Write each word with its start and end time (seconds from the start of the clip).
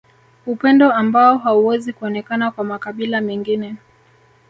Upendo 0.45 0.91
ambao 0.93 1.37
hauwezi 1.37 1.93
kuonekana 1.93 2.51
kwa 2.51 2.63
makabila 2.63 3.21
mengine 3.21 3.75